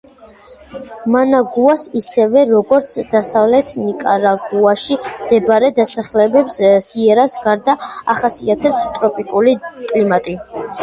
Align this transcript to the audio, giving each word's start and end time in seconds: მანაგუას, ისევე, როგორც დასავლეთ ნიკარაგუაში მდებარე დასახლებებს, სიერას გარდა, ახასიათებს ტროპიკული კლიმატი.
მანაგუას, 1.15 1.81
ისევე, 1.99 2.41
როგორც 2.53 2.95
დასავლეთ 3.11 3.75
ნიკარაგუაში 3.83 4.97
მდებარე 5.09 5.69
დასახლებებს, 5.81 6.57
სიერას 6.87 7.35
გარდა, 7.45 7.75
ახასიათებს 8.15 8.89
ტროპიკული 8.99 9.55
კლიმატი. 9.77 10.35